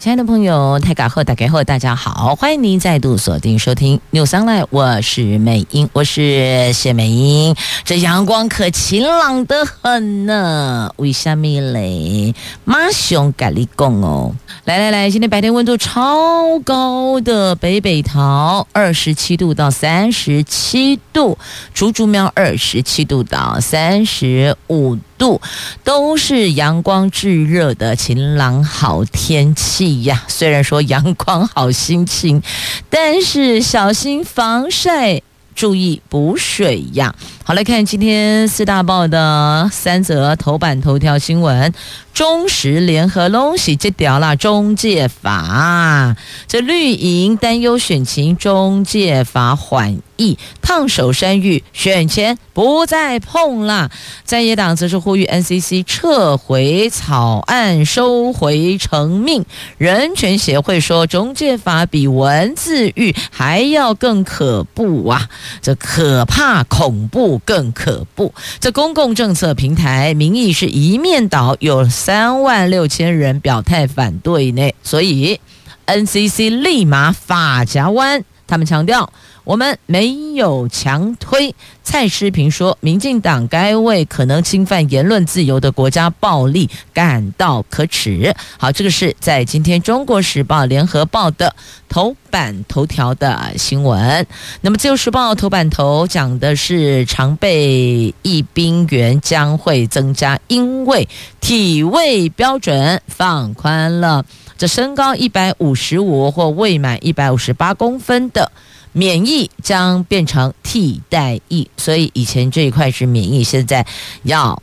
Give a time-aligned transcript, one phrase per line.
[0.00, 7.54] 亲爱的朋友，大家好，大家好，大家好，欢迎您再度锁定收听 News Online，我是美英，我是谢美英。
[7.84, 12.34] 这阳光可晴朗得很呢，为什么嘞？
[12.64, 14.34] 马上跟你讲哦。
[14.64, 21.36] 来来来，今天白天温度超高的北北桃二十七度到三十七度，
[21.74, 25.02] 竹竹苗二十七度到三十五度。
[25.20, 25.40] 度
[25.84, 30.24] 都是阳光炙热的晴朗好天气呀。
[30.26, 32.42] 虽然说阳光好心情，
[32.88, 35.20] 但是小心防晒，
[35.54, 37.14] 注意补水呀。
[37.44, 41.72] 好，来看今天四大报的三则头版头条新闻。
[42.12, 53.90] 中时联合拢是这条啦，中介法，这绿营担忧选情，中介法缓议，烫手山芋，选前不再碰啦。
[54.24, 59.46] 在野党则是呼吁 NCC 撤回草案，收回成命。
[59.78, 65.28] 人权协会说，中介法比文字狱还要更可怖啊，
[65.62, 68.34] 这可怕恐怖更可怖。
[68.58, 71.88] 这公共政策平台民意是一面倒，有。
[72.10, 75.40] 三万六千人表态反对呢，所以
[75.86, 78.24] NCC 立马发夹弯。
[78.48, 79.12] 他们强调，
[79.50, 81.56] 我们没有强推。
[81.82, 88.32] 蔡诗平说，民进党该为可能侵犯言论自由的国家暴力感到可耻。
[88.58, 91.52] 好，这个是在今天《中国时报》《联合报》的
[91.88, 94.24] 头版头条的新闻。
[94.60, 101.08] 那么，《自由时报》头版头讲的是常备役兵员将会增加，因为
[101.40, 104.24] 体位标准放宽了。
[104.56, 108.52] 这身高一百五十五或未满一百五十八公分的
[108.92, 113.86] 免疫将变成替代役，所以以前这一块是免疫，现在
[114.24, 114.62] 要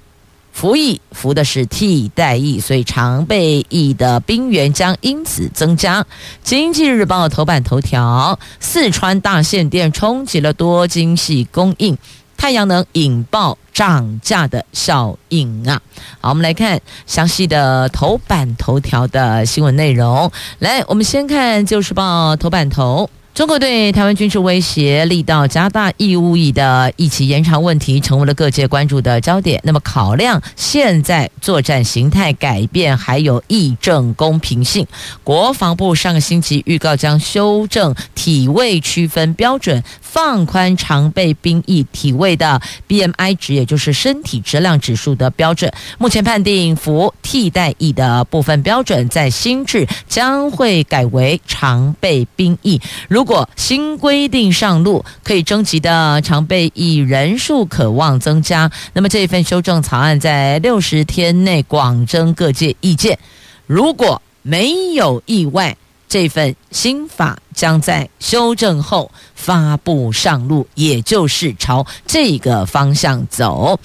[0.51, 6.05] 服役，服的是替代役，所以常备役的兵员将因此增加。
[6.43, 11.97] 经济日报头版头条：四川大限电冲击了多晶矽供应。
[12.35, 15.81] 太阳能引爆涨价的效应啊！
[16.21, 20.31] 好，我们来看详细的头版头条的新闻内容。
[20.59, 23.09] 来，我们先看《旧时报》头版头。
[23.37, 29.61] 中国对台湾军事威胁力道加大，义务役的役期延长问题成为了各界关注的焦点。
[29.63, 34.87] 那么，考量现在作战形态改变，还有议政公平性，
[35.23, 45.71] 国防部上个星期预告将修正体位区分标准，放宽常备兵役体位的 BMI 值，也就是身体质量指数的标准。
[45.99, 52.81] 目前判定服替代役的部分标准，在新制将会改为常备兵役。
[53.07, 58.71] 如如果新规定上路，可以征集的常备役人数可望增加。
[58.93, 63.19] 那么这份修正草案在六十天内广征各界意见。
[63.65, 65.75] 如果没有意外，
[66.07, 73.79] 这份新法将在修正后发布上路，也就是朝这个方向走。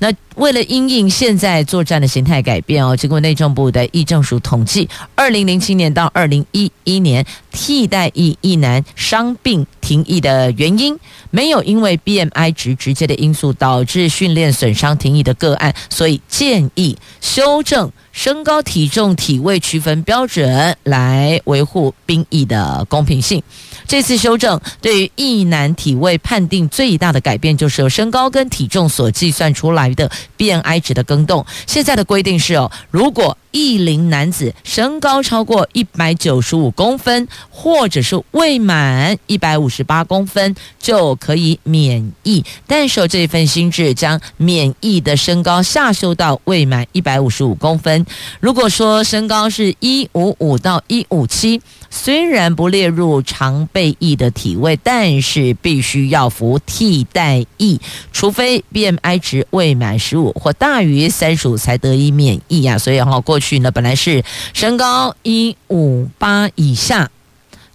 [0.00, 10.98] 那为了因应现在作战的形态改变哦，经过内政部的议政署统计，二零零七年到二零一一年替代役役男伤病停役的原因，
[11.30, 17.90] 没有因为 BMI 值直接的因素导致训练损伤停役的个案，所以建议修正。
[18.16, 23.42] 身高、体重、体位区分标准来维护兵役的公平性。
[23.86, 31.44] 这次修正对于役男体位判定最大的改变，就是由身高跟体重所计算出来的 BMI 值的更动。
[31.66, 42.42] 现在的规定是哦，如果役龄男子身高超过一百九十五公分，或者是未满一百五十八公分，就可以免役。
[42.66, 48.05] 但是这份新制将免役的身高下修到未满一百五十五公分。
[48.40, 57.80] 如果说身高是一五五到一五七，虽然不列入常备役的体位，但是必须要服替代役，
[58.12, 62.76] 除非 BMI 值未满十五或大于三十五才得以免疫呀。
[62.76, 63.36] 所以哈，过。
[63.38, 64.24] 去呢，本来是
[64.54, 67.10] 身高一五八以下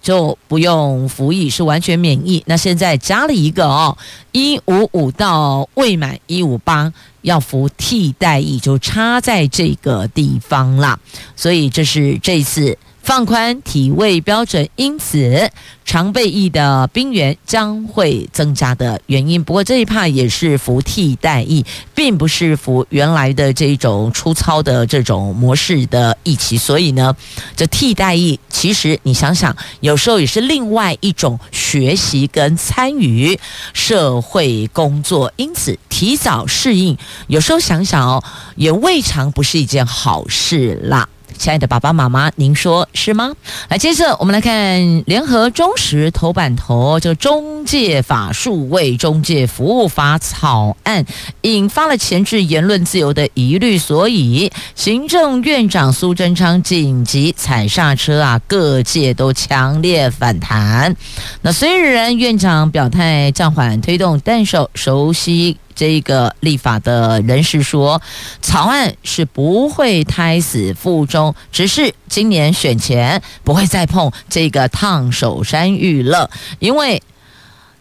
[0.02, 2.42] 就不用服役，是完全免疫。
[2.46, 3.96] 那现在加了一个哦，
[4.32, 10.98] 一五五到未满一五八要服替代役，就差在这个地方啦。
[11.36, 15.50] 所以这是这次放宽体位标准，因此
[15.84, 19.42] 常备役的兵员将会增加的原因。
[19.42, 21.64] 不过这一趴也是服替代役，
[21.96, 26.56] 并不是服原来的这种粗糙的这种模式的役期。
[26.56, 27.14] 所以呢，
[27.56, 33.38] 这替代役其实你想想，有时候也是另外一种学习跟参与
[33.74, 35.32] 社会工作。
[35.36, 36.96] 因此提早适应，
[37.26, 38.22] 有时候想想哦，
[38.54, 41.08] 也未尝不是一件好事啦。
[41.32, 43.32] 亲爱的爸爸妈妈，您说是吗？
[43.68, 51.04] 来，接着我们来看联合中时头版头，就中介法数位中介服务法草案
[51.42, 60.94] 引发了前置言论自由的疑虑，所以行政院长苏贞昌紧急踩刹车啊，各界都强烈反弹。
[61.40, 65.56] 那虽然院长表态暂缓推动，但受熟悉。
[65.74, 68.00] 这个立法的人士说，
[68.40, 77.02] 草案是不会胎死腹中，只是今年选前不会再碰这个烫手山芋了，因为。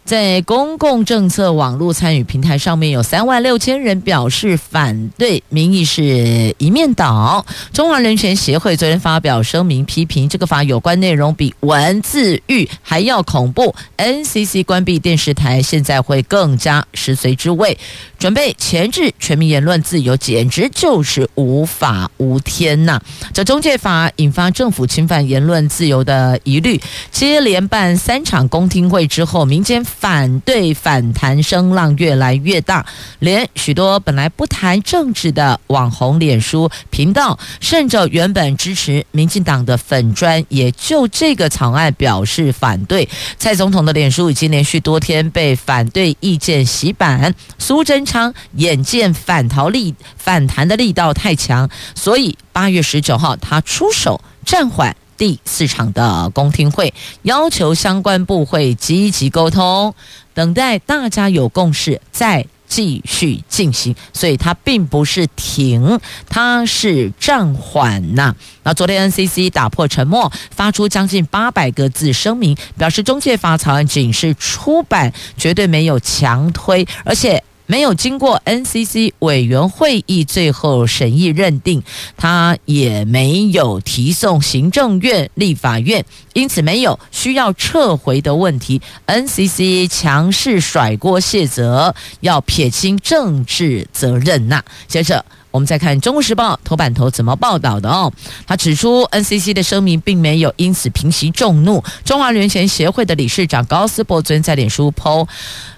[0.04, 7.46] 在公共政策网络参与平台上面，有三万六千人表示反对，民意是一面倒。
[7.72, 13.74] 中华人权协会昨天发表声明，批评这个法有关内容比文字狱还要恐怖。
[13.96, 17.78] NCC 关闭电视台，现在会更加食髓知味，
[18.20, 23.00] 准备钳制全民言论自由，简直就是无法无天呐！
[23.32, 26.82] 这中介法引发政府侵犯言论自由的疑虑，
[27.12, 29.86] 接连办三场公听会之后，民间。
[30.00, 32.86] 反对反弹声浪越来越大，
[33.20, 43.08] 连许多本来不谈政治的网红脸书频道，甚至原本支持民进党的粉专，也就这个草案表示反对。
[43.38, 47.36] 蔡总统的脸书已经连续多天被反对意见洗版。
[47.60, 54.96] 苏贞昌眼见反逃力反弹的力道太强，所以八月十九号他出手暂缓。
[55.22, 56.92] 第四场的公听会，
[57.22, 59.94] 要求相关部会积极沟通，
[60.34, 63.96] 等待大家有共识再继续进行。
[64.14, 68.36] 所以它并不是停，它是暂缓呐。
[68.64, 77.44] 那昨天 NCC 打破沉默，发出将近八百个字声明，表示中介法草案仅是出版，绝对没有强推，而且。
[77.72, 81.82] 没有经过 NCC 委员会议最后审议认定，
[82.18, 86.04] 他也没有提送行政院、立法院，
[86.34, 88.82] 因此没有需要撤回的问题。
[89.08, 94.62] NCC 强势甩锅卸责，要撇清政治责任呐。
[94.90, 95.24] 先生。
[95.52, 98.12] 我们再看《中国时报》头版头怎么报道的哦。
[98.48, 101.84] 他指出，NCC 的声明并没有因此平息众怒。
[102.04, 105.28] 中华人权协会的理事长高斯伯尊在脸书 PO，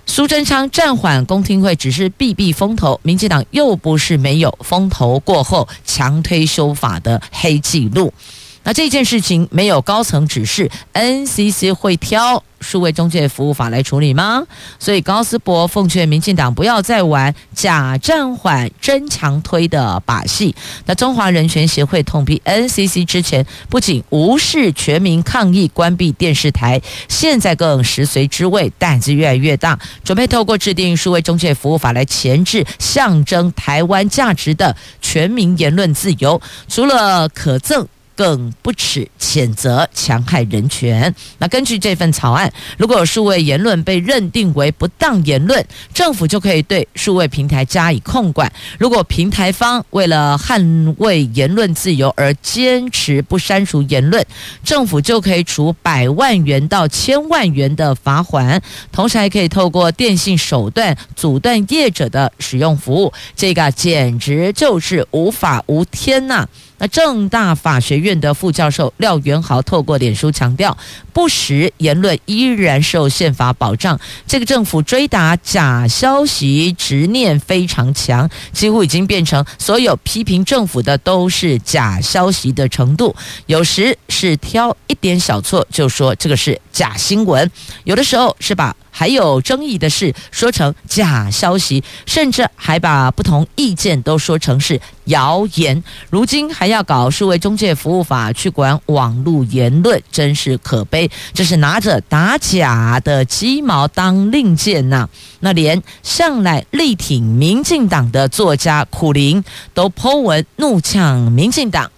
[0.06, 8.14] 苏贞昌暂缓公听会只是避避风头，民进党又不是没有风头过后强推修法的黑记录。
[8.64, 14.44] 那这件事情没有高层指示，NCC 会挑数位中介服务法来处理吗？
[14.80, 20.56] 所以高斯博奉劝民进党不要再玩假暂缓真强推的把戏。
[20.86, 36.42] 那中华人权协会痛批 NCC 之前不仅无视全民抗议关闭电视台，现在更食髓知味，胆子越来越大，准备透过制定数位中介服务法来钳制象征台湾价值的全民言论自由。
[36.70, 37.86] 除了可憎。
[38.16, 41.14] 更不耻谴责强害人权。
[41.38, 48.52] 那根据这份草案，如果数位言论被认定为不当言论，政府就可以对数位平台加以控管。
[48.78, 54.26] 如果平台方为了捍卫言论自由而坚持不删除言论，
[54.64, 63.12] 政府就可以处百万元到千万元的罚锾，同时还可以透过电信手段阻断业者的使用服务。
[63.36, 66.48] 这个简直就是无法无天呐！
[66.78, 70.78] 那正大法学院的副教授廖元豪透过脸书强调，
[71.14, 74.00] 不实言论依然受宪法保障。
[74.28, 83.16] 这个政府追打假消息执念非常强，几乎已经变成所有批评政府的都是假消息的程度。
[83.46, 87.50] 有时是挑一点小错就说这个是假新闻，
[87.84, 88.76] 有的时候是把。
[88.96, 95.84] 还有争议的事说成假消息，甚至还把不同意见都说成是谣言。
[96.12, 101.10] 如今还要搞数位中介服务法去管网络言论，真是可悲。
[101.34, 105.10] 这是拿着打假的鸡毛当令箭呐！
[105.40, 111.92] 那连向来力挺民进党的作家苦苓都剖文怒呛民进党。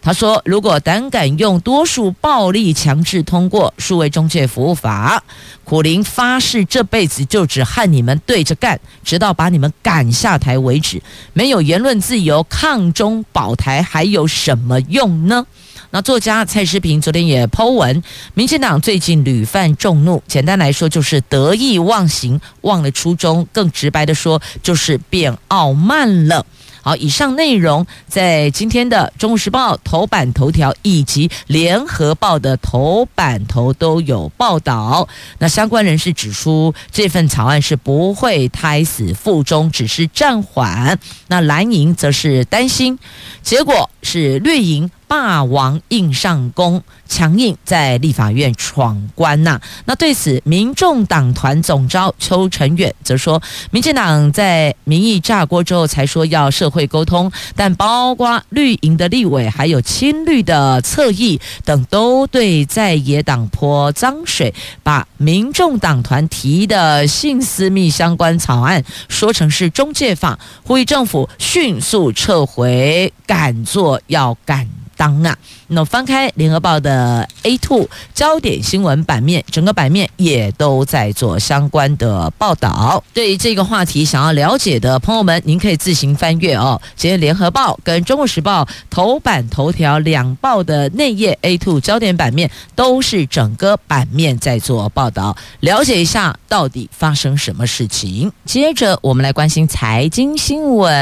[0.00, 5.22] 他说：“如果胆敢用多数暴力强制通过数位中介服务法，
[5.64, 11.02] 苦苓发誓这辈子就只和你们对着干，直到把你们赶下台为止。
[11.32, 15.44] 没有言论自由，抗中保台还有什么用呢？”
[15.90, 18.02] 那作家蔡诗平昨天也 Po 文，
[18.34, 26.44] 民进党最近屡犯众怒，简单来说就是得意忘形，忘了初衷，更直白的说就是变傲慢了。
[26.88, 35.06] 好，以上内容在今天的《中国时报》头版头条以及《联合报》的头版头都有报道。
[35.38, 40.98] 那相关人士指出，这份草案是不会胎死腹中，只是暂缓。
[41.26, 42.98] 那蓝营则是担心，
[43.42, 44.90] 结果是绿营。
[45.08, 74.68] 霸王硬上弓，强硬在立法院闯关呐、那对此，民众党团总召邱成远则说，民进党在民意炸锅之后才说要社会沟通，但包括绿营的立委还有亲绿的侧翼等，都对在野党泼脏水，把民众党团提的性私密相关草案说成是中介法，呼吁政府迅速撤回，敢做要敢
[74.98, 75.34] 当啊！
[75.68, 83.02] 那翻开联合报的 A two 焦点新闻版面，整个版面也都在做相关的报道。
[83.14, 86.80] 对于这个话题想要了解的朋友们，您可以自行翻阅哦。
[86.96, 98.32] 今天联合报跟中国时报头版头条两报的内页 A two 焦点版面都是整个版面在做报道，了解一下到底发生什么事情。
[98.44, 100.92] 接着我们来关心财经新闻，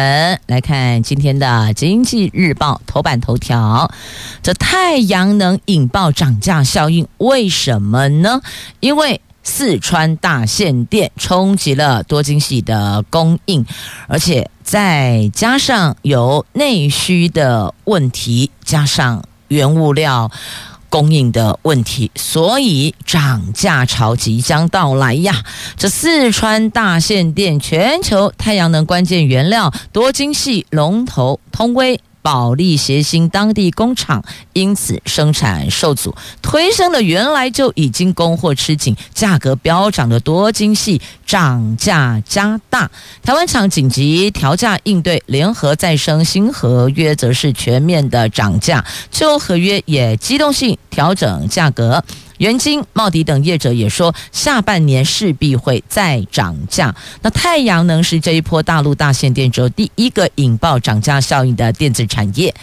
[0.46, 3.85] 来看今天的经济日报头版头条。
[4.42, 8.40] 这太阳能引爆涨价效应，为什么呢？
[8.80, 13.64] 因为四川大限电冲击了多晶系的供应，
[14.08, 20.30] 而且再加上有内需的问题，加上原物料
[20.88, 25.44] 供应的问题，所以涨价潮即将到来呀！
[25.76, 32.00] 这四川大限电，全球太阳能关键原料多晶系龙头通威。
[32.26, 42.90] 保利协鑫当地工厂因此生产受阻，推升了原来就已经供货吃紧、价格飙涨的多晶系涨价加大。
[43.22, 52.02] 台湾厂紧急调价应对，联合再生新合约则是全面的涨价，旧合约也机动性调整价格。
[52.38, 56.94] 元晶、茂迪等业者也说，下半年势必会再涨价。
[57.22, 62.54] 那太阳能是这一波大陆大限电之后第一个引爆涨价效应的电子产业。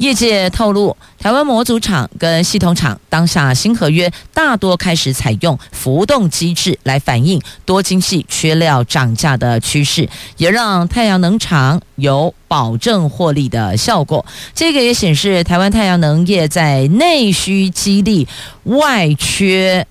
[0.00, 14.24] 业界透露，台湾模组厂跟系统厂当下新合约大多开始采用浮动机制来反映多晶系缺料涨价的趋势，也让太阳能厂有保证获利的效果。
[14.54, 18.26] 这个也显示台湾太阳能业在内需激励、
[18.64, 19.86] 外缺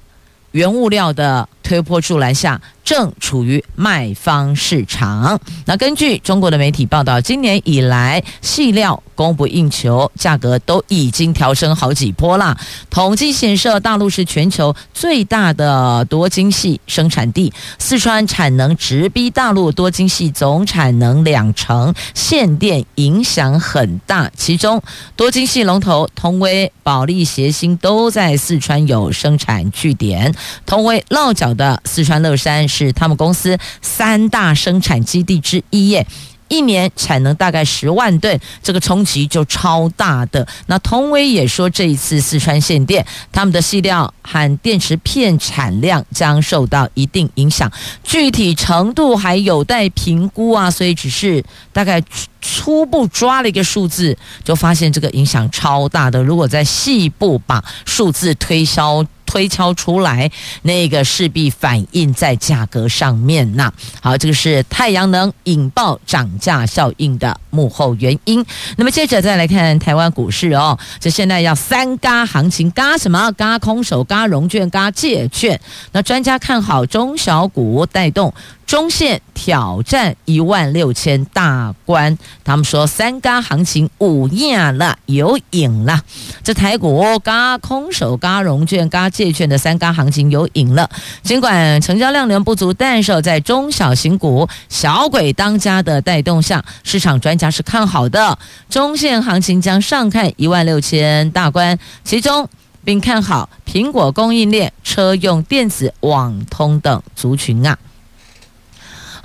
[0.53, 5.39] 原物料的推波助澜下，正处于卖方市场。
[5.65, 12.57] 那根据中国的媒体报道，今年以来细料供不应求，价格都已经调升好几波了。
[12.89, 24.31] 统计显示，大陆是全球最大的多晶系生产地，四川产能直逼大陆多晶系总产能两成，限电影响很大。
[24.35, 24.81] 其中，
[25.15, 30.33] 多晶系龙头通威、保利协鑫都在四川有生产据点。
[30.65, 36.07] 通威落脚的四川乐山是他们公司三大生产基地之一耶。
[36.47, 40.47] 一年产能大概十万吨，这个冲击就超大的。
[40.65, 47.71] 那通威也说，这一次四川限电，他们的细料和电池片产量将受到一定影响，
[48.03, 50.71] 具体程度还有待评估啊。
[50.71, 52.01] 所以只是大概
[52.41, 56.23] 初步抓了一个数字，就发现这个影响超大的。
[56.23, 59.05] 如果再细部把数字推销。
[59.29, 60.31] 推敲出来，
[60.63, 63.71] 那个势必反映在价格上面呐。
[64.01, 68.43] 好，这个是太阳能引爆涨价效应的幕后原因。
[68.77, 73.31] 那么接着再来看台湾股市哦，这现在要三嘎行情，嘎什么？
[73.33, 75.59] 嘎空手，嘎融券，嘎借券。
[75.91, 78.33] 那专家看好中小股带动。
[78.69, 85.99] 中线挑战一万六千大关，他们说三嘎行情五亚了，有影了。
[86.43, 90.87] 这台股嘎空手、嘎融券、嘎借券的三嘎行情有影了。
[91.23, 98.37] 尽管成交量能不足，但是在中小型股小鬼当家的带动下，市场专家是看好的。
[98.69, 102.47] 中线行情将上看一万六千大关，其中
[102.83, 107.75] 并看好苹果供应链、车用电子、网通等族群啊。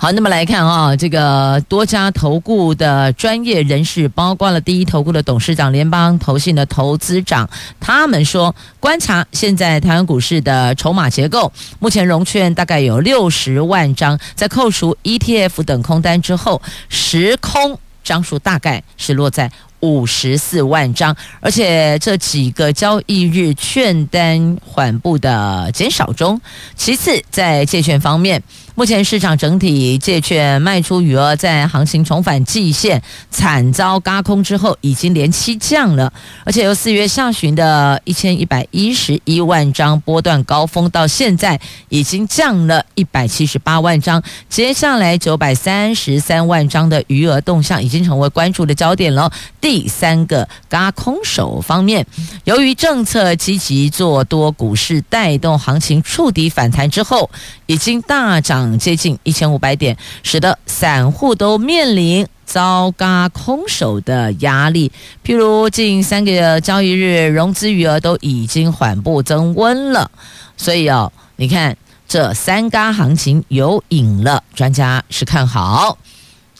[0.05, 26.39] 好，那么来看啊、这个多家投顾的专业人士，包括了第一投顾的董事长、联邦投信的投资长，他们说，观察现在台湾股市的筹码结构，目前融券大概有六十万张，在扣除 ETF 等空单之后，实空张数大概是落在五十四万张，而且这几个交易日券单缓步的减少中。
[26.75, 28.43] 其次，在借券方面。
[28.75, 33.01] 目前市场整体借券卖出余额在行情重返季线
[33.31, 36.11] 惨遭轧空之后，已经连七降了，
[36.43, 49.31] 而且由四月下旬的一千一百一十一万张波段高峰，到现在已经降了一百七十八万张，接下来九百三十三万张的余额动向已经成为关注的焦点了。
[49.61, 52.05] 第三个轧空手方面，
[52.43, 57.29] 由于政策积极做多，股市带动行情触底反弹之后，
[57.67, 58.64] 已经大涨。
[58.79, 64.91] 接近一千五百点，使得散户都面临遭轧空手的压力。
[65.23, 70.09] 譬如近三个月交易日融资余额都已经缓步增温了，
[70.57, 71.75] 所以哦，你看
[72.07, 74.43] 这三轧行情有影了。
[74.53, 75.97] 专家是看好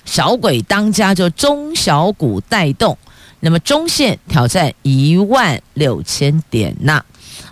[0.03, 2.97] 小鬼当家，就中小股带动，
[3.39, 7.03] 那么中线挑战一万六千点呐。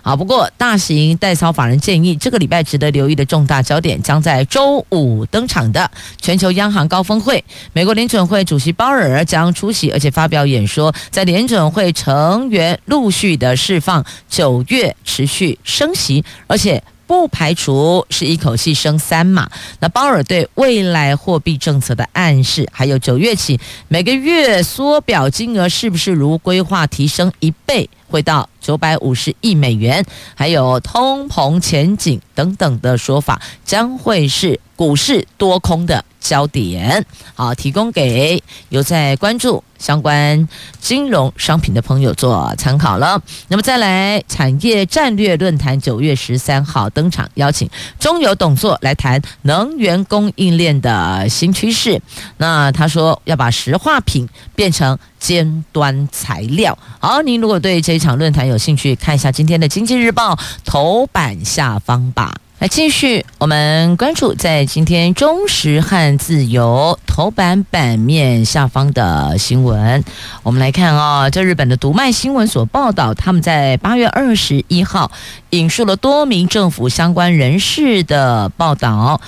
[0.06, 7.42] 好，不过大型代操法人建议，这个礼拜值得留意的重大焦点将在周五登场的全球央行高峰会。
[7.72, 10.94] 美国联准会主席鲍尔将出席，而且发表演说。
[11.10, 19.50] 在联准会成员陆续的释放，九月持续升息，而且不排除是一口气升三码。
[19.80, 23.58] 那鲍尔对未来货币政策的暗示，还有九月起
[23.88, 27.88] 每个月缩表金额是不是如规划提升一倍？
[28.08, 30.04] 会到九百五十亿美元，
[30.36, 37.04] 还有通膨前景等等的说法，将会是股市多空的焦点。
[37.34, 40.48] 好，提供给有在关注相关
[40.80, 43.20] 金融商品的朋友做参考了。
[43.48, 47.68] 那么再来，产业战略论坛九月十三号登场，邀请
[48.00, 52.00] 中油董座来谈能源供应链的新趋势。
[52.38, 56.76] 那他说要把石化品变成尖端材料。
[56.98, 62.34] 好，您如果对这一场论坛有兴趣，看一下今天的《经济日报》头版下方吧。
[62.60, 70.02] 来继续，我们关注在今天中时汉字由头版版面下方的新闻。
[70.44, 75.10] 我们来看啊，这日本的读卖新闻所报道，他们在八月二十一号
[75.50, 79.20] 引述了多名政府相关人士的报道。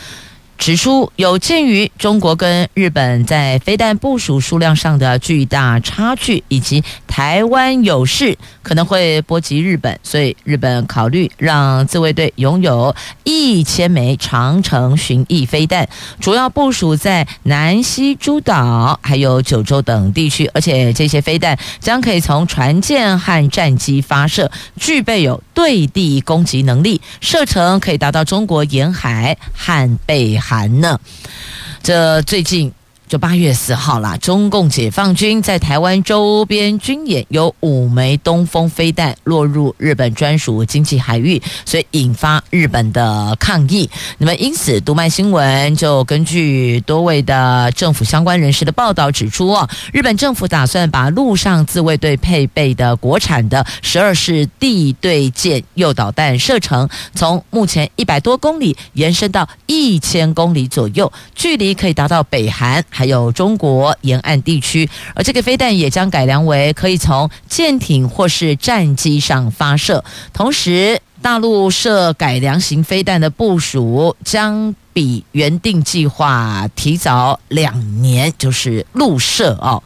[0.58, 15.88] 指出，有鉴于中国跟日本在飞弹部署数量上的巨大差距，以及台湾有事可能会波及日本，所以日本考虑让自卫队拥有一千枚长城巡弋飞弹，
[16.20, 30.40] 主要部署在南西诸岛还有九州等地区，而且这些飞弹将可以从船舰和战机发射，具备有对地攻击能力，射程可以达到中国沿海和北。
[30.46, 31.00] 谈呢？
[31.82, 32.72] 这最近。
[33.08, 43.88] 就八月四号啦，中共解放军在台湾周边军演，有五枚东风飞弹落入日本专属经济海域，所以引发日本的抗议。
[44.18, 62.84] 那么，因此，读卖新闻就根据多位的政府相关人士的报道指出，哦，日本政府打算把陆上自卫队配备的国产的十二式地对舰诱导弹射程，从目前一百多公里延伸到一千公里左右，距离可以达到北韩。
[62.96, 70.02] 还有中国沿岸地区，而这个飞弹也将改良为可以从舰艇或是战机上发射。
[70.32, 79.82] 同时，大陆设改良型飞弹的部署将比原定计划提早两年，就是陆射哦。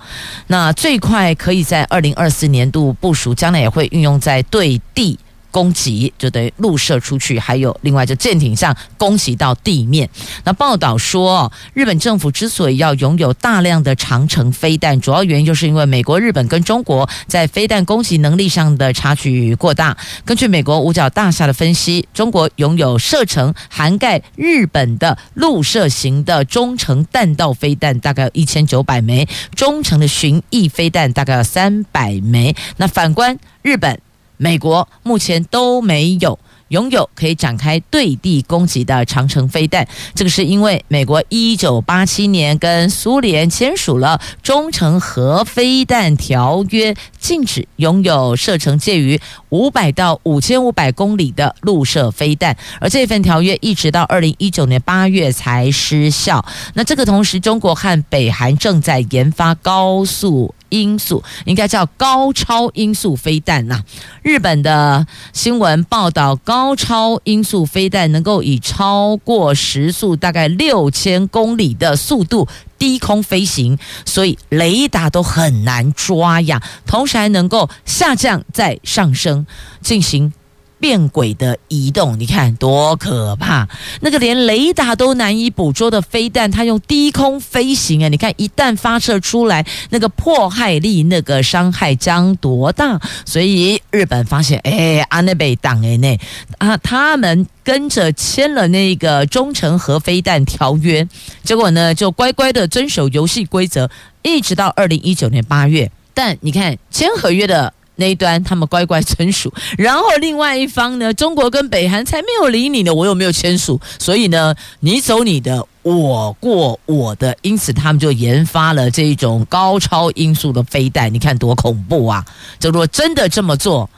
[0.46, 5.18] 那最快可以在二零二四年度部署，将来也会运用在对地。
[5.50, 10.08] 攻击就等于陆射出去，还有另外就舰艇上攻击到地面。
[10.44, 19.96] 那报道说，日本政府之所以要拥有大量的长程飞弹，主要原因就是因为美国、日本跟中国在飞弹攻击能力上的差距过大。
[20.24, 32.54] 根据美国五角大厦的分析，中国拥有射程涵盖日本的陆射型的中程弹道飞弹大概一千九百枚，中程的巡弋飞弹大概三百枚。
[32.76, 34.00] 那反观日本。
[34.40, 56.42] 美国目前都没有拥有可以展开对地攻击的长城飞弹，这个是因为美国一九八七年跟苏联签署了中程核飞弹条约，禁止拥有射程介于五百到五千五百公里的陆射飞弹，而这份条约一直到二零一九年八月才失效。
[56.74, 60.54] 那这个同时，中国和北韩正在研发高速。
[60.70, 63.82] 音速，应该叫高超音速飞弹呐。
[64.22, 76.62] 日本的新闻报道，高超音速飞弹能够以超过时速大概六千公里的速度低空飞行，所以雷达都很难抓呀。
[76.86, 79.46] 同时还能够下降再上升，
[79.82, 80.32] 进行。
[80.80, 83.68] 变轨的移动，你看多可怕！
[84.00, 88.08] 那个连雷达都难以捕捉的飞弹，它用低空飞行啊！
[88.08, 92.98] 你看，一旦发射出来，那个迫害力、那个伤害将多大？
[93.26, 96.18] 所以日本发现，哎，阿内贝党哎内
[96.58, 101.06] 啊，他们跟着签了那个中程核飞弹条约，
[101.44, 103.90] 结果呢，就乖乖的遵守游戏规则，
[104.22, 105.90] 一直到二零一九年八月。
[106.14, 107.74] 但你看签合约的。
[108.00, 122.24] 那一端他们乖乖签署， 然后另外一方呢，中国跟北韩才没有理你呢，我又没有签署，所以呢，你走你的，我过我的，因此他们就研发了这种高超音速的飞弹，你看多恐怖啊！
[122.58, 123.88] 这如果真的这么做，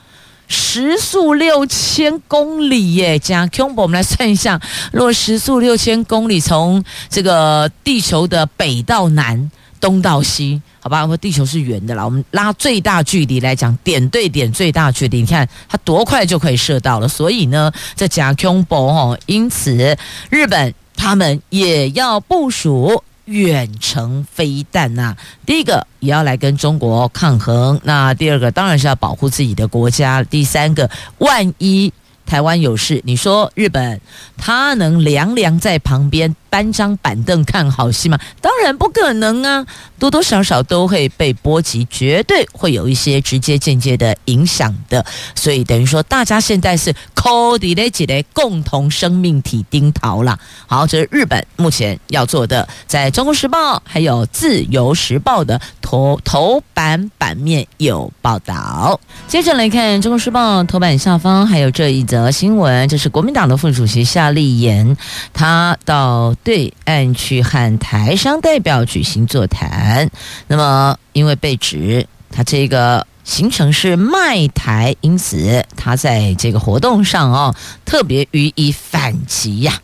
[0.49, 4.61] 时速六千公里耶，加 combo，我们来算一下，
[4.93, 9.51] 若时速六千公里，从这个地球的北到南，
[9.83, 10.63] 东到西。
[10.81, 12.05] 好吧，我们地球是圆的啦。
[12.05, 17.07] 我们拉最大距离来讲，点对点最大距离，你看它多快就可以射到了。
[17.07, 19.97] 所以呢，这假空博哦，因此
[20.31, 25.17] 日本他们也要部署远程飞弹呐。
[25.47, 30.23] 第一个也要来跟中国抗衡，那第二个当然是要保护自己的国家。
[30.25, 31.93] 第三个，万一
[32.27, 34.01] 台湾有事，你说日本
[34.37, 36.35] 他能凉凉在旁边？
[36.53, 38.19] 搬张板凳看好戏吗？
[38.43, 39.67] 当然不可能啊！
[39.99, 45.03] 多多少少都会被波及，绝对会有一些直接间接的影响的。
[45.35, 50.39] 所以等于说，大家现在是扣底的几类共同生命体丁桃了。
[50.67, 59.01] 好，这是日本目前要做的，在《中国时报》还有《自由时报》的头头版版面有报道。
[59.27, 64.95] 接着来看《中国时报》头版下方还有这一则新闻，这是国民党的副主席夏立言，
[65.33, 66.35] 他到。
[66.45, 70.11] 对岸去和台商代表举行座谈，
[70.49, 79.81] 那么因为被指他这个行程是卖台，因此他在这个活动上哦特别予以反击呀。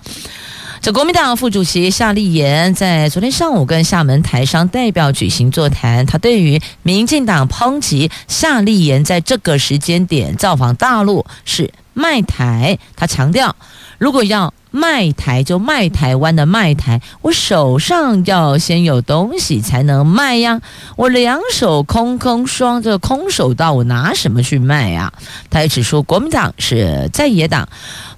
[0.80, 13.54] 这国民党副主席夏立言在昨天上午跟厦门台商代表举行座谈，他对于民进党抨击夏立言在这个时间点造访大陆是卖台，他强调
[13.98, 14.52] 如果要。
[14.70, 20.60] 卖台就卖台湾的卖台，我手上要先有东西才能卖呀！
[20.96, 25.12] 我两手空空双，这空手道，我拿什么去卖呀？
[25.50, 27.68] 他也只说国民党是在野党，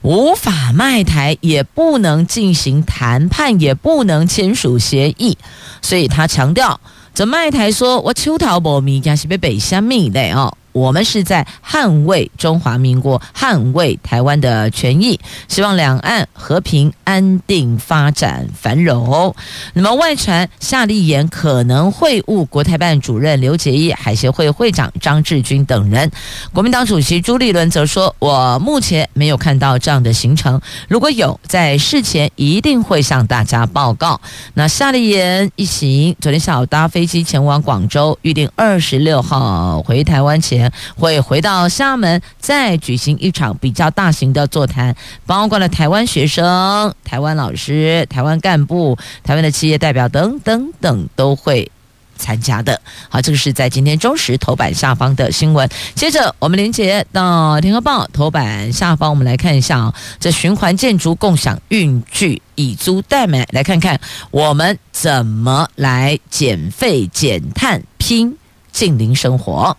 [0.02, 5.38] 无法卖台，也不能进行谈判，也不能签署协议，
[5.82, 6.80] 所以他强调，
[7.14, 10.56] 这卖台说我求讨不米，家是被北乡命的哦。
[10.72, 19.34] 我们是在捍卫中华民国、捍卫台湾的权益，希望两岸和平、安定、发展、繁荣。
[19.74, 26.10] 那么外传夏立言可能会晤国台办主任刘结一、海协会会长张志军等人。
[26.52, 34.20] 国民党主席朱立伦则说：“我目前没有看到这样的行程，如果有，在事前一定会向大家报告。”
[34.54, 40.59] 那夏立言一行昨天下午搭飞机前往广州，预定二十六号回台湾前。
[40.96, 44.96] 会回到厦门，再举行一场比较大型的座谈，
[45.26, 51.70] 包括了台湾学生、台湾老师、台湾干部、台湾的企业代表等等等都会
[52.16, 52.80] 参加的。
[53.08, 55.68] 好，这个是在今天中时头版下方的新闻。
[55.94, 63.98] 接着我们连接到《联合报》头版下方，我们来看一下啊，这循环建筑共享运具以租代买，来看看
[64.30, 68.36] 我们怎么来减费减碳拼
[68.70, 69.74] 近零生活。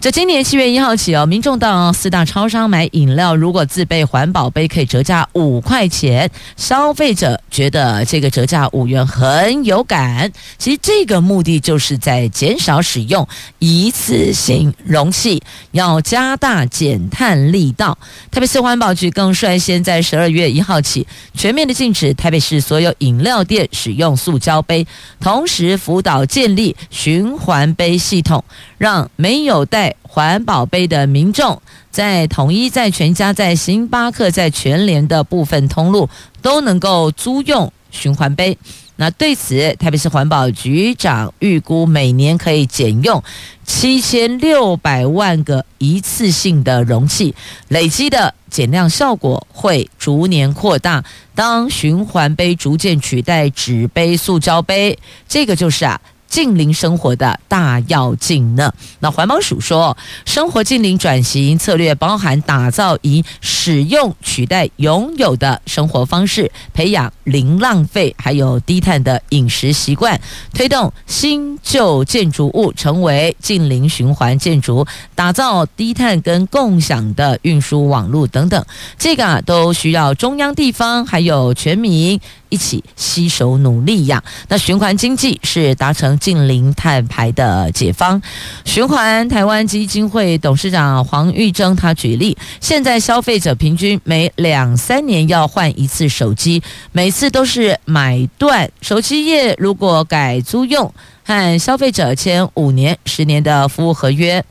[0.00, 6.30] 这今年七月一号起哦，民众到四大超商买饮料，如果自备环保杯，可以折价五块钱。
[6.56, 10.30] 消费者觉得这个折价五元很有感。
[10.56, 13.26] 其实这个目的就是在减少使用
[13.58, 17.98] 一次性容器，要加大减碳力道。
[18.30, 24.86] 台北市环保局更率先在十二月一号起，全面的禁止台北市所有饮料店使用塑胶杯，
[25.18, 28.44] 同时辅导建立循环杯系统，
[28.78, 31.60] 让没有带环保杯的民众，
[31.90, 36.08] 在统一、在全家、在星巴克、在全联的部分通路
[36.40, 38.56] 都能够租用循环杯。
[39.00, 43.22] 那对此，台北市环保局长预估每年可以减用
[43.64, 47.32] 七千六百万个一次性的容器，
[47.68, 51.04] 累积的减量效果会逐年扩大。
[51.36, 56.00] 当循环杯逐渐取代纸杯、塑胶杯，这个就是啊。
[56.28, 58.72] 近邻生活的大要进呢？
[59.00, 70.20] 那环保署说，生活近邻转型策略包含打造以使用取代拥有的生活方式，培养零浪费，还有低碳的饮食习惯，
[70.52, 78.64] 推动新旧建筑物成为近邻循环建筑，打造低碳跟共享的运输网络等等。
[78.98, 82.20] 这个啊，都需要中央、地方还有全民。
[82.50, 84.24] 一起携手努力呀！
[84.48, 88.20] 那循环经济是达成近零碳排的解方。
[88.64, 98.70] 循环台湾基金会董事长黄玉珍他举例，现在消费者平均每两三年要换一次手机，每次都是买断。
[98.82, 100.92] 手机业如果改租用，
[101.24, 104.44] 和消费者签五年、十年的服务合约。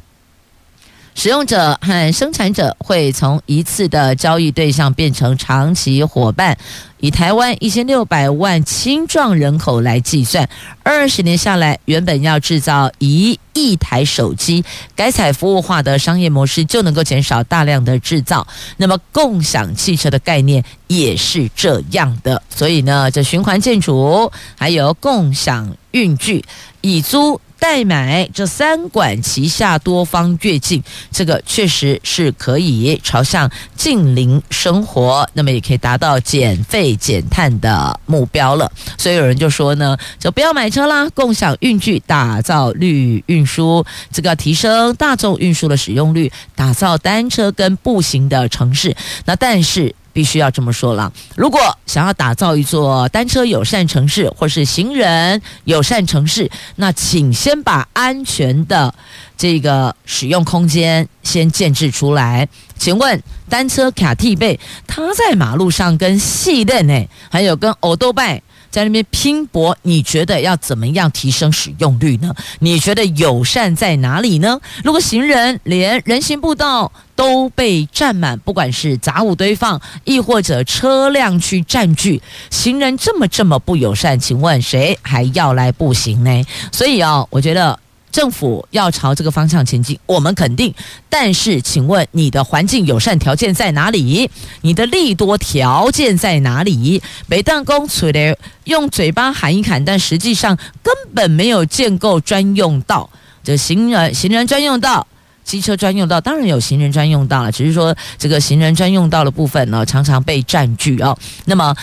[1.17, 6.55] 使用者和生产者会从一次的交易对象变成长期伙伴。
[6.99, 10.47] 以台湾一千六百万青壮人口来计算，
[10.83, 14.63] 二十年下来，原本要制造一亿台手机，
[14.95, 18.47] 改采服务化的商业模式就能够减少大量的制造。
[18.77, 22.39] 那么，共享汽车的概念也是这样的。
[22.47, 26.45] 所以呢，这循环建筑还有共享运具，
[26.81, 27.41] 以租。
[27.59, 38.71] 代买这三管齐下，多方跃进，这个确实是可以朝向近邻生活，那么也可以达到减费减碳的目标了。
[38.97, 48.95] 所以有人就说呢，就不要买车啦，共享运具，打造绿运输，这个提升大众运输的使用率，打造单车跟步行的城市。
[49.25, 49.93] 那但是。
[50.17, 58.91] 必须要这么说了，如果想要打造一座单车友善城市，或是行人友善城市，那请先把安全的
[59.37, 62.49] 这个使用空间先建置出来。
[62.79, 68.41] 请问，单车卡替贝，它在马路上跟细嫩呢，还有跟欧豆拜。
[68.69, 72.33] 在那边拼搏，你觉得要怎么样提升使用率呢？
[72.59, 74.59] 你觉得友善在哪里呢？
[74.83, 86.43] 如果行人连人行步道都被占满，不管是杂物堆放，亦或者车辆去占据，行人这么这么不友善，请问谁还要来步行呢？
[86.71, 87.79] 所以哦，我觉得。
[88.11, 90.73] 政府要朝这个方向前进，我们肯定。
[91.09, 94.29] 但是，请问你的环境友善条件在哪里？
[94.61, 97.01] 你的利多条件在哪里？
[97.27, 103.09] 北弹公除了用嘴巴喊一喊，但实际上根本没有建构专用道。
[103.43, 105.05] 这行人行人专用道、
[105.43, 111.17] 机车专用道，当然有行人专用道了，只是说这个行人专用道的部分呢，常常被占据哦。
[111.45, 111.75] 那么。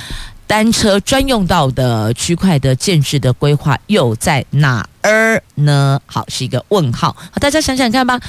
[0.46, 6.00] 单车专用道的区块的建制的规划又在哪儿呢？
[6.06, 7.16] 好，是一个问号。
[7.18, 8.20] 好，大家想想看吧。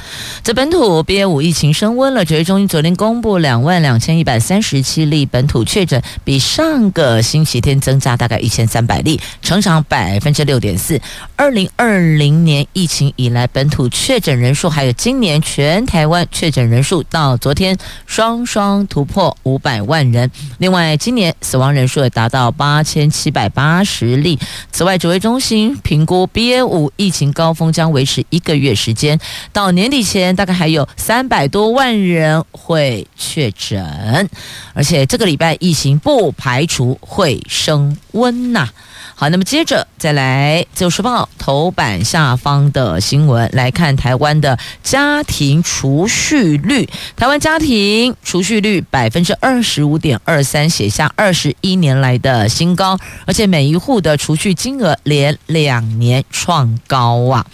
[0.43, 10.99] 这本土 BA.5 疫情升温了，指挥中心昨天公布两万两千一百三十七例本土确诊，比上个星期天增加大概一千三百例，成长百分之六点四。
[11.35, 20.31] 二零二零年疫情以来本土确诊人数，还有今年全台湾确诊人数，到昨天双双突破五百万人。
[20.57, 22.09] 另外，今年死亡人数也。
[22.15, 24.39] 达到八千七百八十例。
[24.71, 29.19] 此外，指挥中心评估 BA 五疫情高峰将维持一个月时间，
[29.54, 34.30] 到年底前大概还有三百多万人会确诊，
[34.73, 38.69] 而且这个礼拜疫情不排除会升温呐、
[39.17, 57.45] 好，那么接着再来《自由时报》头版下方的新闻来看，台湾的家庭储蓄率，台湾家庭储蓄率百分之二十五点二三，写下二十一年来的新高，而且每一户的储蓄金额连两年创高啊！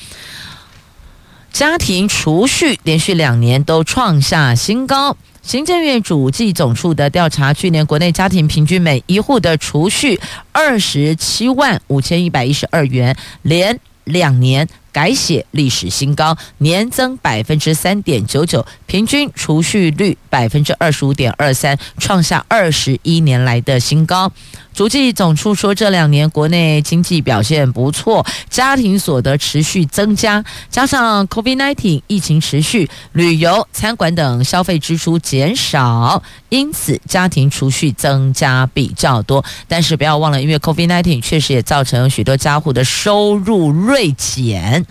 [1.53, 5.15] 家庭储蓄连续两年都创下新高。
[5.41, 10.19] 行政院主计总处的调查，去年国内家庭平均每一户的储蓄
[10.51, 24.31] 二十七万五千一百一十二元，连两年改写历史新高，年增百分之三点九九，平均储蓄率百分之二十五点二三，创下二十一年来的新高。
[24.73, 39.43] 足迹总处说，这两年国内经济表现不错，家庭所得持续增加，加上 COVID-19 疫情持续，旅游、餐馆等消费支出减少，因此家庭储蓄增加比较多。
[39.67, 44.85] 但是不要忘了，因为 COVID-19 确实也造成许多家户的收入锐减，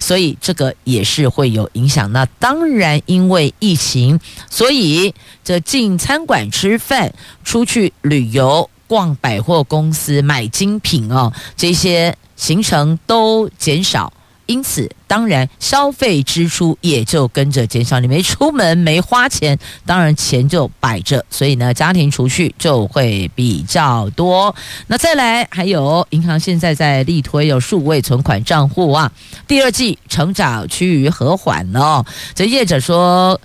[0.00, 2.10] 所以这个也是会有影响。
[2.10, 4.18] 那当然，因为疫情，
[4.50, 8.68] 所以这进餐馆吃饭、出去旅游。
[8.92, 14.12] 逛百货公司买精品哦，这些行程都减少，
[14.44, 17.98] 因此，当然消费支出也就跟着减少。
[18.00, 24.54] 你没出门，没花钱，当然钱就摆着，所以呢，家庭储蓄就会比较多。
[24.88, 29.10] 那再来，还有银行现在在力推有数位存款账户啊，
[29.48, 32.04] 第二季成长趋于和缓哦。
[32.34, 33.40] 这业者说。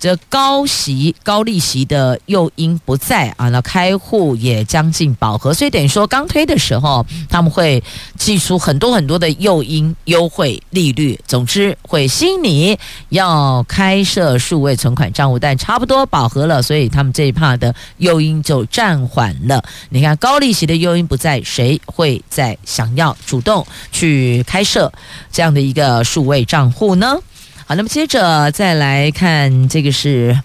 [0.00, 7.82] 这高息、高利息的诱因不在啊，那开户也将近饱和，所以等于说刚推的时候，他们会
[8.16, 12.78] 寄出很多很多的诱因、优惠利率，总之会吸引你
[13.10, 19.62] 要开设数位存款账户，但差不多饱和了，所以他们这一趴的诱因就暂缓了。
[19.90, 24.90] 你看高利息的诱因不在，谁会在想要主动去开设
[25.30, 27.18] 这样的一个数位账户呢？
[27.70, 30.36] 好，那么接着再来看这个是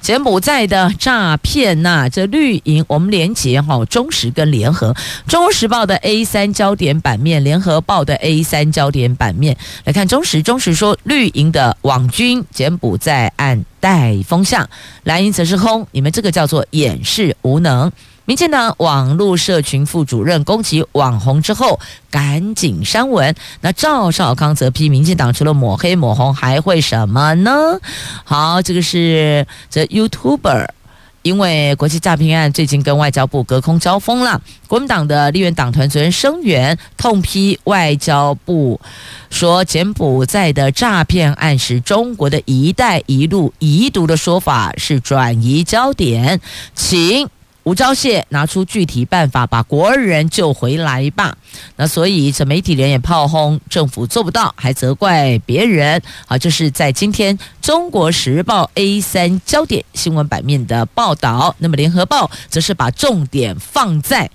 [0.00, 4.92] 柬埔寨的诈骗呐、这绿营我们连结哈，中时跟联合，
[5.28, 9.56] 中时报的 A 三焦点版面，联合报的 A 三焦点版面。
[9.84, 14.68] 来看中时，中时说绿营的网军柬埔寨案带风向，
[15.04, 17.92] 蓝营则是空，你们这个叫做掩饰无能。
[18.26, 21.78] 民进党网络社群副主任攻击网红之后，
[22.10, 23.34] 赶紧删文。
[23.60, 27.52] 那赵少康则批民进党除了抹黑抹红，还会什么呢？
[28.24, 30.68] 好，这个是这 YouTuber，
[31.20, 34.40] 因为国际诈骗案最近跟外交部隔空交锋了。
[34.68, 38.80] 国民党的立院党团昨天声援，痛批外交部
[39.28, 46.40] 说柬埔寨的诈骗案是中国的一带一路遗毒的说法，是转移焦点，
[46.74, 47.28] 请。
[47.64, 51.36] 吴钊燮拿出具体办法把国人救回来吧。
[51.76, 56.00] 那所以这媒体人也炮轰政府做不到，还责怪别人。
[56.26, 61.56] 好，这是在今天《中国时报》A 三焦点新闻版面的报道。
[61.58, 64.30] 那么《联合报》则是把重点放在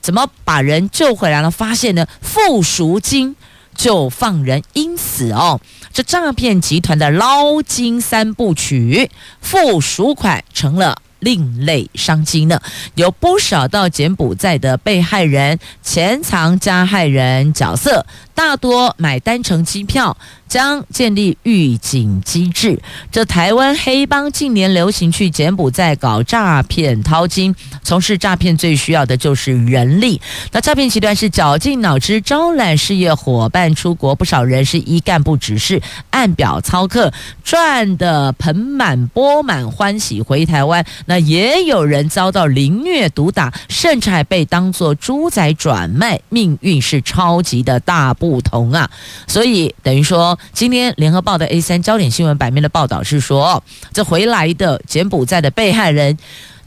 [0.00, 3.36] 怎么把人救回来了，发现呢，付赎金
[3.76, 5.60] 就放人，因此哦，
[5.92, 11.00] 这诈骗集团的捞金三部曲，付赎款成了。
[11.20, 12.60] 另类商机呢，
[12.94, 18.06] 有不少到柬埔寨的被害人潜藏加害人角色，
[18.38, 20.16] 大多买单程机票。
[20.48, 22.80] 将建立预警机制。
[23.12, 30.18] 这台湾黑帮近年流行去柬埔寨搞诈骗淘金，从事诈骗最需要的就是人力。
[30.50, 37.12] 那诈骗集团是绞尽脑汁招揽事业伙伴出国，不少人是一干部指示按表操课，
[37.44, 40.82] 赚得盆满钵满，欢喜回台湾。
[41.04, 48.90] 那也有人遭到凌虐毒打，甚至还被当作猪仔转卖，命运是超级的大不同啊！
[49.26, 50.38] 所以等于说。
[50.52, 53.62] 今天联合报的 A 三焦点新闻版面的报道是说，
[53.92, 56.18] 这回来的柬埔寨的被害人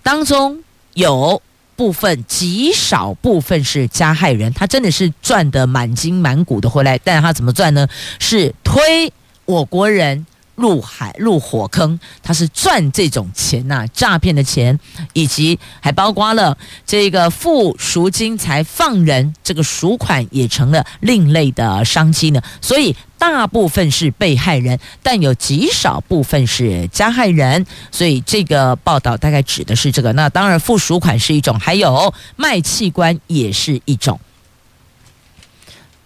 [0.01, 1.41] 当中，有
[1.75, 7.87] 部分极少部分是加害人，他真的是赚得满金满谷的回来，但他怎么赚呢？
[8.17, 9.11] 是推
[9.45, 10.25] 我国人。
[10.61, 14.79] 入海入火坑，他是赚这种钱呐、诈骗的钱，
[15.13, 22.41] 以及还包括了这个付赎金才放人，这个赎款也成了另类的商机呢。
[22.61, 27.65] 所以大部分是被害人，但有极少部分是加害人。
[27.91, 30.13] 所以这个报道大概指的是这个。
[30.13, 34.19] 那当然，付赎款是一种，还有卖器官也是一种。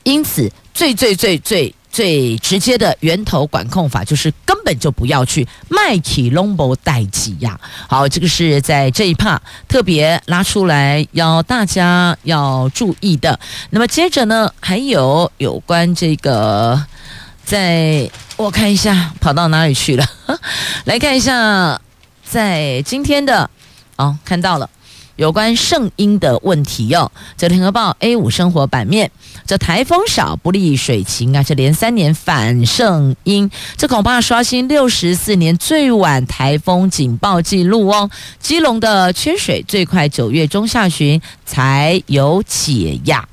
[0.03, 1.75] 因此，最最最最。
[1.95, 7.57] 最直接的源头管控法就是根本就不要去卖起龙博代志呀。
[7.87, 13.39] 好，这个是在这一趴特别拉出来要大家要注意的。
[13.69, 16.85] 那么接着呢，还有有关这个，
[17.45, 20.05] 在我看一下跑到哪里去了，
[20.83, 21.79] 来看一下，
[22.25, 23.49] 在今天的
[23.95, 24.69] 哦，看到了。
[25.15, 29.09] 有关圣婴的问题哟、哦，这联合报 A 五生活版面，
[29.45, 38.09] 这台风少不利水情啊，这连三年反圣婴，这恐怕刷新六十四年最晚台风警报记录哦。
[38.39, 43.27] 基隆的缺水最快九月中下旬才有解压。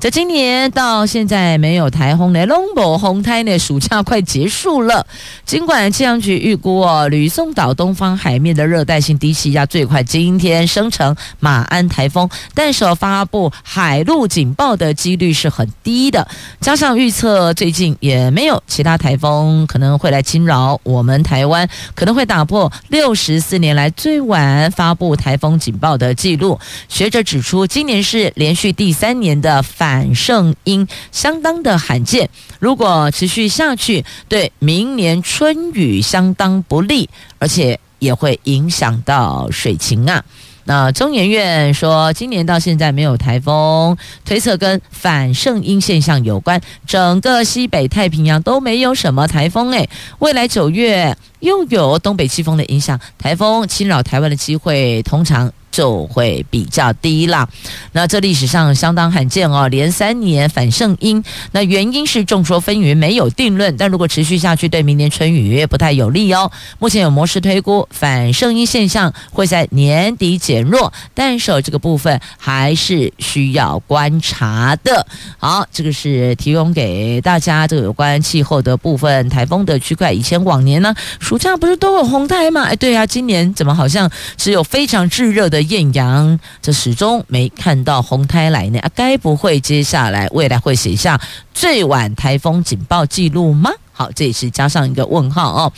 [0.00, 5.04] 在今年到现在没有台风的龙博红台呢，暑假快结束了。
[5.44, 16.28] 尽管气象局预估哦，吕宋岛东方海面的热带性低气压最快今天生成马鞍台风，但是发布海陆警报的几率是很低的。
[16.60, 26.60] 加上预测最近也没有其他台风可能会来侵扰我们台湾，可能会打破六十四年来最晚发布台风警报的记录。
[26.88, 29.87] 学者指出，今年是连续第三年的反。
[29.88, 40.22] 反圣婴相当的罕见，如果持续下去，对明年春雨相当不利，而且也会影响到水情啊。
[40.64, 43.96] 那中研院说，今年到现在没有台风，
[44.26, 46.60] 推测跟反圣婴现象有关。
[46.86, 49.88] 整个西北太平洋都没有什么台风，诶，
[50.18, 55.50] 未来九月又有东北季风的影响，台风侵扰台湾的机会通常。
[55.78, 57.48] 就会比较低啦。
[57.92, 61.22] 那这历史上相当罕见哦，连三年反圣婴。
[61.52, 63.76] 那原因是众说纷纭，没有定论。
[63.76, 66.50] 但如果持续下去，对明年春雨不太有利哦。
[66.80, 75.06] 目前有模式推估，反圣婴现象会在年底减弱，但是这个部分还是需要观察的。
[75.38, 80.12] 好，这个是提供给大家这个有关气候的部分，台风的区块。
[80.12, 82.62] 以前往年呢，暑假不是都有红台吗？
[82.62, 88.78] 哎，对啊，今年怎么好像只有非常炙热的艳阳，这始终没看到红胎来呢？
[88.80, 91.20] 啊，该不会接下来未来会写下
[91.54, 93.70] 最晚台风警报记录吗？
[93.98, 95.72] 好，这也是加上一个问号哦。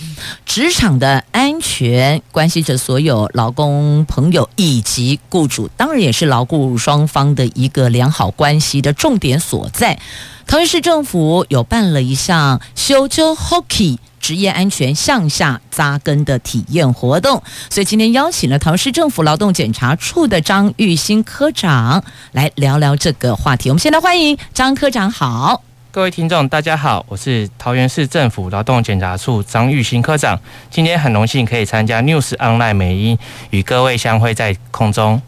[0.45, 9.99] 职场的安全关系着所有劳工朋友以及雇主，当然也是劳雇双方的一个良好关系的重点所在。
[10.47, 13.97] 桃园市政府有办了一项修旧 Hockey。
[14.21, 23.71] 职业安全向下扎根的体验活动，所以今天邀请了桃市政府劳动检查处的张玉新科长来聊聊这个话题。
[23.71, 25.63] 我们先来欢迎张科长，好，
[25.93, 33.19] 各位听众，大家好，我是桃园市政府劳动检查处张玉新科长，今天很荣幸可以参加 News Online 美英
[33.51, 35.21] 与各位相会在空中。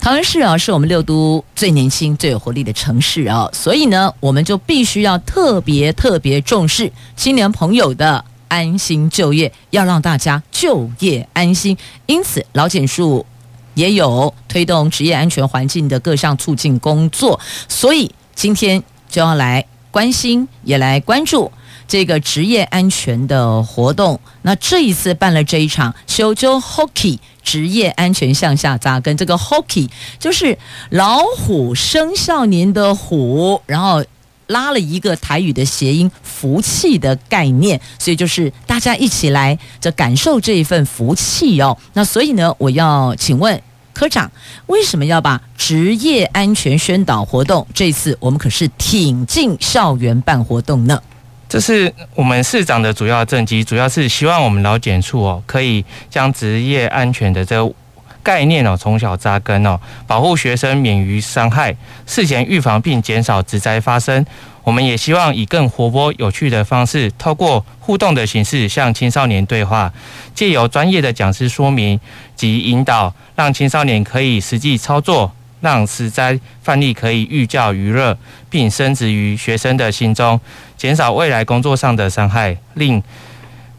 [0.00, 11.76] 桃园市啊，是我们六都最年轻、最有活力的城市啊，所以呢，我们就必须要特别特别重视青年朋友的安心就业，要让大家就业安心。
[12.06, 13.26] 因此，劳检处
[13.74, 21.50] 也有推动职业安全环境的各项促进工作，所以今天就要来关心，也来关注。
[21.86, 29.16] 这个职业安全的活动，那这一次办了这一场修旧 Hockey 职业安全向下扎根。
[29.16, 29.88] 这个 Hockey
[30.18, 30.58] 就是
[30.90, 34.04] 老虎生肖年的虎，然后
[34.48, 41.78] 拉了一个台语的谐音“福气”的概念，所以就是大家一起来这感受这一份福气哦。
[41.94, 43.58] 那所以呢，我要请问
[43.98, 44.30] 科长，
[44.68, 51.02] 为什么要把职业安全宣导活动这次我们可是挺进校园办活动呢？
[51.48, 57.74] 这是我们市长的主要政绩，主要是希望我们劳检处哦，可以将职业安全的这个
[58.22, 59.76] 概念哦，从小扎根哦，
[60.06, 61.74] 保护学生免于伤害，
[62.06, 64.24] 事前预防并减少职灾发生。
[64.68, 69.90] 我们也希望以更活泼有趣的方式，透过互动的形式向青少年对话，
[70.34, 71.98] 借由专业的讲师说明
[72.36, 75.32] 及引导，让青少年可以实际操作。
[75.60, 78.16] 让实灾范例可以寓教于乐，
[78.50, 80.38] 并深植于学生的心中，
[80.76, 83.02] 减少未来工作上的伤害，令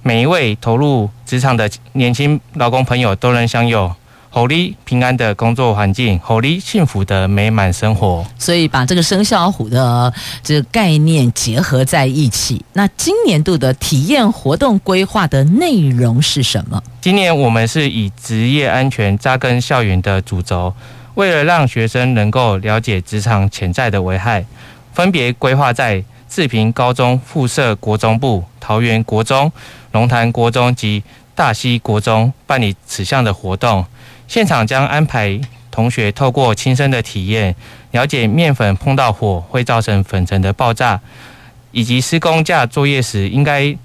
[0.01, 3.95] 每一位投入职场的年轻劳工朋友都能享有
[4.31, 8.23] 好利平安的工作环境，好利幸福的美满生活。
[8.37, 10.13] 所以把这个生肖虎的
[10.43, 12.63] 这个概念结合在一起。
[12.73, 16.81] 那今年度的体验活动规划的内容是什么？
[17.01, 20.73] 今年我们是以职业安全扎根校园的主轴。
[21.15, 24.45] 为了让学生能够了解职场潜在的危害，
[24.93, 29.51] 分别规划在志平高中附设国中部、桃园国中、
[29.91, 31.03] 龙潭国中及
[31.33, 33.83] 大溪国中办理此项的活动。
[34.29, 37.55] 现场将安排同学透过亲身的体验，
[37.91, 41.01] 了解面粉碰到火会造成粉尘的爆炸，
[41.71, 43.75] 以及施工架作业时应该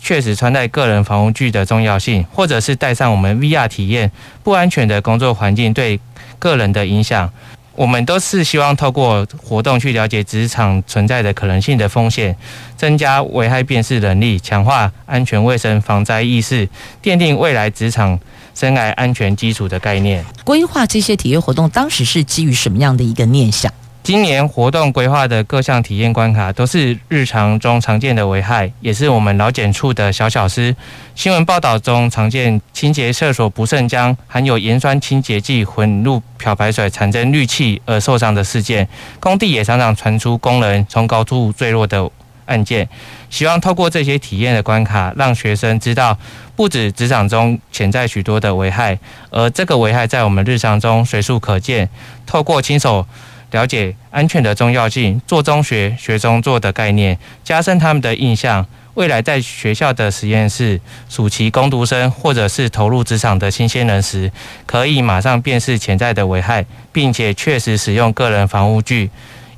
[0.00, 4.10] 确实穿戴个人防护具的重要性，或者是带上我们 VR 体验
[4.42, 6.00] 不安全的工作环境对
[6.38, 7.30] 个人的影响，
[7.74, 12.34] 我们都是希望透过活动去了解职场存在的可能性的风险，
[12.74, 16.66] 增加危害辨识能力，强化安全卫生防灾意识，
[17.02, 18.18] 奠定未来职场
[18.58, 20.24] 生涯安全基础的概念。
[20.42, 23.72] 规划这些体验活动，当时是基于什么样的一个念想？
[24.02, 30.74] 今年活动规划的各项体验关卡都是日常中常见的危害，也是我们劳检处的小巧思。
[31.14, 38.88] 新闻报道中常见清洁厕所不慎将含有盐酸清洁剂混入漂白水产生氯气而受伤的事件，
[39.20, 42.10] 工地也常常传出工人从高处坠落的
[42.48, 42.88] 案件。
[43.30, 46.18] 希望透过这些体验的关卡，让学生知道，
[46.56, 48.98] 不止职场中潜在许多的危害，
[49.30, 51.88] 而这个危害在我们日常中随处可见。
[52.26, 53.06] 透过亲手
[53.52, 58.66] 了解安全的重要性，做中学、学中做的概念，加深他们的印象。
[58.94, 64.32] 未来在学校的实验室、暑期工读生或者是投入职场的新鲜人时，
[64.66, 69.08] 可以马上辨识潜在的危害，并且确实使用个人防护具，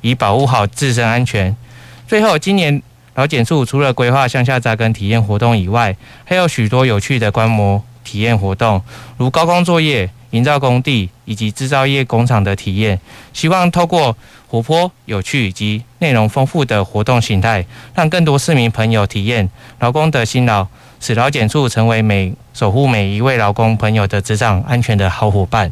[0.01, 1.57] 以保护好自身安全。
[2.11, 2.81] 最后，今年
[3.15, 5.95] 劳检处除了规划向下扎根体验活动以外，
[6.25, 8.81] 还有许多有趣的观摩体验活动，
[9.15, 10.09] 如高空作业。
[10.31, 12.97] 营造工地以及制造业工厂的体验，
[13.33, 14.15] 希望透过
[14.47, 19.49] 活泼、有趣以及内容丰富的活动形态，让更多市民朋友体验
[19.79, 20.65] 劳工的辛劳，
[21.01, 25.69] 使劳检处成为每守护每一位劳工朋友的职场安全的好伙伴。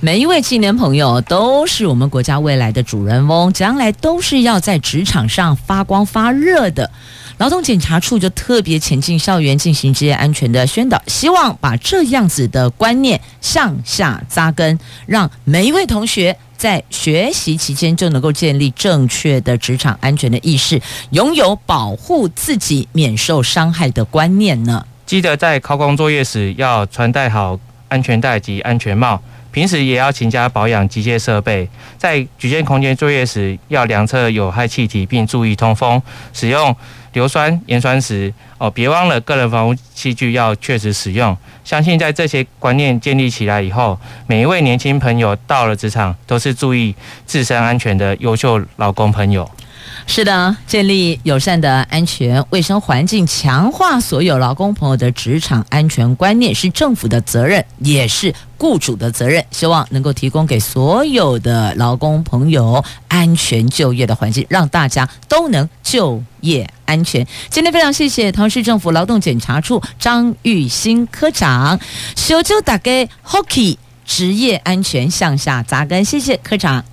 [0.00, 6.90] 每一位青年朋友都是我们国家未来的主人翁，将来都是要在职场上发光发热的。
[7.38, 20.80] 劳动检查处就特别前进校园进行职业安全的宣导，希望把这样子的观念向下扎根，让每一位同学在学习期间就能够建立正确的职场安全的意识，
[21.12, 24.86] 拥有保护自己免受伤害的观念呢。
[25.06, 29.22] 记得在靠工作业时要穿戴好安全带及安全帽。
[29.56, 36.02] 平时也要勤加保养机械设备，在局限空间作业时要量测有害气体，并注意通风。
[36.34, 36.76] 使用
[37.14, 41.34] 硫酸盐酸时，哦，别忘了个人防护器具要确实使用。
[41.64, 46.94] 相信在这些观念建立起来以后，每一位年轻朋友到了职场都是注意
[47.24, 49.50] 自身安全的优秀劳工朋友。
[50.06, 59.44] 是的，建立友善的安全卫生环境，强化所有劳工朋友的职场安全观念，是政府的责任，也是雇主的责任。
[59.50, 67.26] 希望能够提供给所有的劳工朋友安全就业的环境，让大家都能就业安全。
[67.50, 71.78] 今天非常谢谢桃市政府劳动检查处张玉新科长，
[72.14, 76.84] 小就打给 Hockey 职业安全向下扎根，谢谢科长，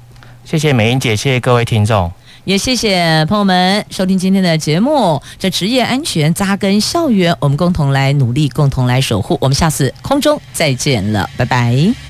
[0.44, 2.12] 谢谢美英姐，谢谢各位听众。
[2.46, 5.22] 也谢谢朋友们收听今天的节目。
[5.40, 9.38] 这职业安全扎根校园，我们共同来努力，共同来守护。
[9.40, 12.03] 我们下次空中再见了，拜拜。